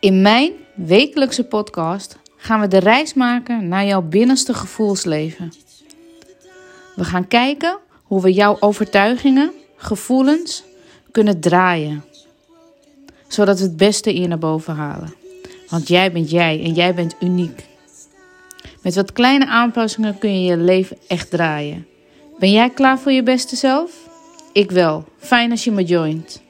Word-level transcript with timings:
In 0.00 0.22
mijn 0.22 0.52
wekelijkse 0.74 1.44
podcast 1.44 2.18
gaan 2.36 2.60
we 2.60 2.68
de 2.68 2.78
reis 2.78 3.14
maken 3.14 3.68
naar 3.68 3.86
jouw 3.86 4.02
binnenste 4.02 4.54
gevoelsleven. 4.54 5.52
We 6.96 7.04
gaan 7.04 7.28
kijken 7.28 7.78
hoe 8.02 8.22
we 8.22 8.32
jouw 8.32 8.56
overtuigingen, 8.60 9.52
gevoelens 9.76 10.64
kunnen 11.10 11.40
draaien, 11.40 12.04
zodat 13.28 13.58
we 13.58 13.64
het 13.64 13.76
beste 13.76 14.14
in 14.14 14.28
naar 14.28 14.38
boven 14.38 14.74
halen. 14.74 15.14
Want 15.68 15.88
jij 15.88 16.12
bent 16.12 16.30
jij 16.30 16.62
en 16.64 16.72
jij 16.72 16.94
bent 16.94 17.14
uniek. 17.20 17.66
Met 18.82 18.94
wat 18.94 19.12
kleine 19.12 19.46
aanpassingen 19.46 20.18
kun 20.18 20.42
je 20.42 20.50
je 20.50 20.56
leven 20.56 20.98
echt 21.06 21.30
draaien. 21.30 21.86
Ben 22.38 22.52
jij 22.52 22.70
klaar 22.70 22.98
voor 22.98 23.12
je 23.12 23.22
beste 23.22 23.56
zelf? 23.56 24.08
Ik 24.52 24.70
wel. 24.70 25.04
Fijn 25.18 25.50
als 25.50 25.64
je 25.64 25.70
me 25.70 25.84
joint. 25.84 26.42